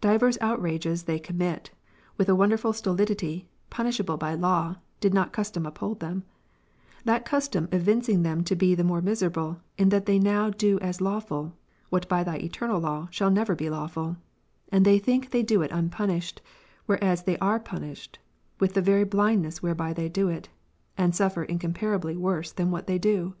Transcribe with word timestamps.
Divers 0.00 0.36
outrages 0.40 1.04
they 1.04 1.20
commit, 1.20 1.70
with 2.16 2.28
a 2.28 2.34
wonderful 2.34 2.72
stolidity, 2.72 3.48
punishable 3.70 4.16
by 4.16 4.34
law, 4.34 4.74
did 4.98 5.14
not 5.14 5.32
custom 5.32 5.64
uphold 5.66 6.00
them; 6.00 6.24
that 7.04 7.24
custom 7.24 7.68
evincing 7.70 8.24
them 8.24 8.42
to 8.42 8.56
be 8.56 8.74
the 8.74 8.82
more 8.82 9.00
miserable, 9.00 9.60
in 9.76 9.90
that 9.90 10.04
they 10.06 10.18
now 10.18 10.50
do 10.50 10.80
as 10.80 11.00
lawful, 11.00 11.54
what 11.90 12.08
by 12.08 12.24
Thy 12.24 12.38
eternal 12.38 12.80
law 12.80 13.06
shall 13.12 13.30
never 13.30 13.54
be 13.54 13.70
lawful; 13.70 14.16
and 14.72 14.84
they 14.84 14.98
think 14.98 15.30
they 15.30 15.44
do 15.44 15.62
it 15.62 15.70
unpunished, 15.70 16.42
whereas 16.86 17.22
they 17.22 17.38
are 17.38 17.60
punished 17.60 18.18
with 18.58 18.74
the 18.74 18.82
very 18.82 19.04
blindness 19.04 19.62
whereby 19.62 19.92
they 19.92 20.08
do 20.08 20.26
it, 20.26 20.48
and 20.96 21.14
suffer 21.14 21.44
incomparably 21.44 22.16
worse 22.16 22.50
than 22.50 22.72
what 22.72 22.88
they 22.88 22.98
do. 22.98 23.36